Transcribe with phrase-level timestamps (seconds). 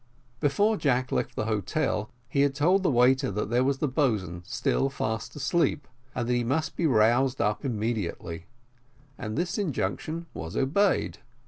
[0.39, 4.41] Before Jack left the hotel, he had told the waiter that there was the boatswain
[4.43, 8.47] still fast asleep, and that he must be roused up immediately;
[9.15, 11.19] and this injunction was obeyed.